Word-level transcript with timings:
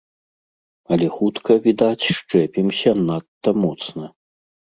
Але 0.95 1.09
хутка, 1.17 1.51
відаць, 1.65 2.07
счэпімся 2.21 2.95
надта 3.11 3.51
моцна. 3.67 4.05